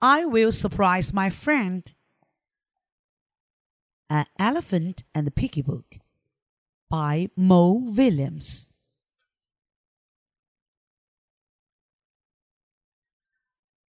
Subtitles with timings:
[0.00, 1.92] I will surprise my friend.
[4.10, 5.98] An Elephant and the Piggy Book
[6.88, 8.72] by Mo Willems.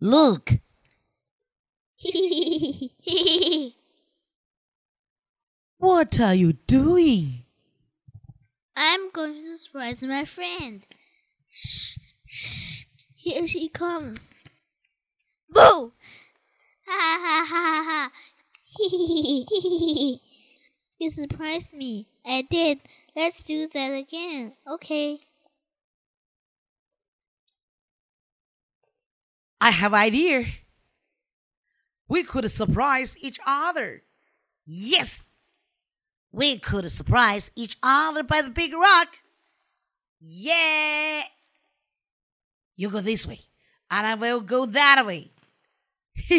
[0.00, 0.60] Look,
[5.78, 7.44] What are you doing?
[8.74, 10.82] I'm going to surprise my friend.
[11.48, 11.96] Shh,
[12.26, 12.84] shh.
[13.14, 14.20] Here she comes.
[15.48, 15.92] Boo!
[16.86, 18.10] Ha ha ha ha.
[20.98, 22.06] you surprised me.
[22.24, 22.80] I did.
[23.14, 24.52] Let's do that again.
[24.66, 25.20] Okay.
[29.60, 30.44] I have idea.
[32.08, 34.02] We could surprise each other.
[34.64, 35.28] yes,
[36.30, 39.08] we could surprise each other by the big rock.
[40.20, 41.22] Yeah.
[42.76, 43.40] You go this way,
[43.90, 45.30] and I will go that way.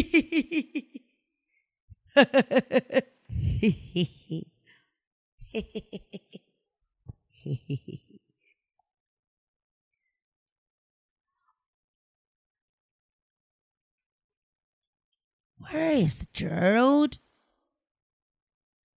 [15.60, 17.20] Where is Gerald?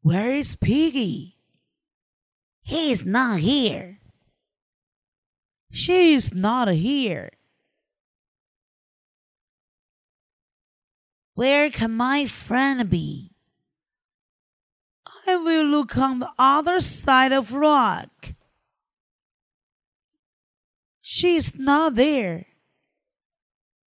[0.02, 1.36] Where is Piggy?
[2.62, 3.98] He is not here.
[5.70, 7.30] She is not here.
[11.41, 13.33] Where can my friend be?
[15.27, 18.34] I will look on the other side of rock.
[21.00, 22.44] She is not there.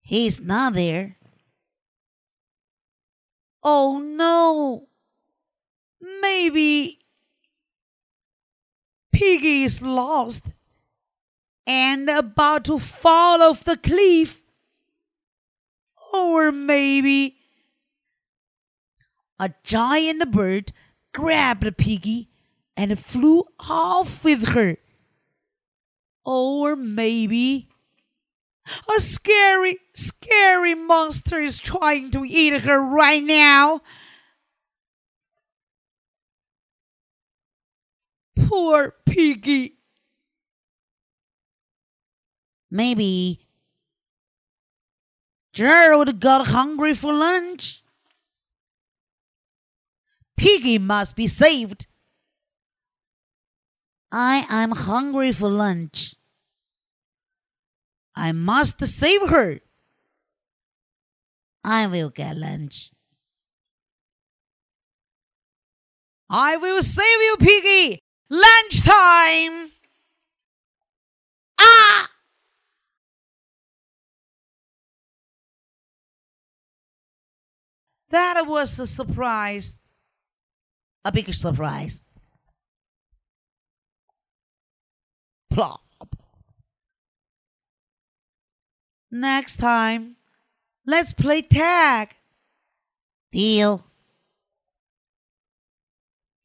[0.00, 1.16] He is not there.
[3.64, 4.86] Oh no!
[6.22, 7.00] Maybe
[9.10, 10.54] Piggy is lost
[11.66, 14.40] and about to fall off the cliff.
[16.12, 17.39] Or maybe
[19.40, 20.70] a giant bird
[21.14, 22.28] grabbed Piggy
[22.76, 24.76] and flew off with her.
[26.24, 27.70] Or maybe
[28.94, 33.80] a scary, scary monster is trying to eat her right now.
[38.36, 39.78] Poor Piggy.
[42.70, 43.40] Maybe
[45.54, 47.82] Gerald got hungry for lunch.
[50.40, 51.86] Piggy must be saved.
[54.10, 56.14] I am hungry for lunch.
[58.16, 59.60] I must save her.
[61.62, 62.90] I will get lunch.
[66.30, 67.98] I will save you, Piggy.
[68.30, 69.72] Lunchtime.
[71.60, 72.08] Ah!
[78.08, 79.80] That was a surprise
[81.03, 82.01] A big surprise.
[85.49, 85.81] Plop.
[89.11, 90.17] Next time,
[90.85, 92.15] let's play tag.
[93.31, 93.85] Deal.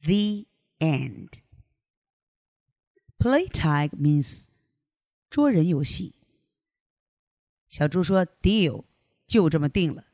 [0.05, 0.47] The
[0.79, 1.41] end.
[3.19, 4.45] Play tag means
[5.29, 6.15] 捉人游戏。
[7.69, 8.85] 小猪说：“Deal，
[9.27, 10.04] 就这么定了。””